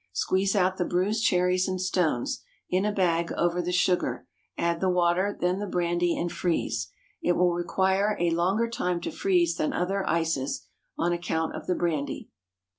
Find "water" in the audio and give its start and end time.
4.89-5.37